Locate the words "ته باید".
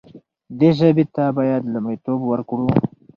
1.15-1.71